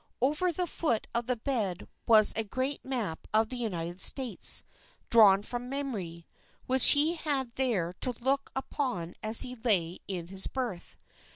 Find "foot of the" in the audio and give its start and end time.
0.65-1.35